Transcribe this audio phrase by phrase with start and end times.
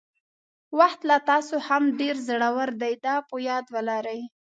[0.79, 4.21] وخت له تاسو هم ډېر زړور دی دا په یاد ولرئ.